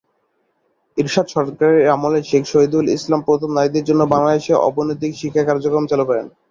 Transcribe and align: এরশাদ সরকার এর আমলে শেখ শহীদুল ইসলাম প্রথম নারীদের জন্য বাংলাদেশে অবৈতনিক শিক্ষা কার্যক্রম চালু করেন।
এরশাদ 0.97 1.27
সরকার 1.35 1.69
এর 1.75 1.93
আমলে 1.95 2.19
শেখ 2.29 2.43
শহীদুল 2.51 2.85
ইসলাম 2.97 3.21
প্রথম 3.27 3.49
নারীদের 3.53 3.87
জন্য 3.89 4.01
বাংলাদেশে 4.13 4.53
অবৈতনিক 4.67 5.13
শিক্ষা 5.21 5.43
কার্যক্রম 5.47 5.85
চালু 5.91 6.03
করেন। 6.09 6.25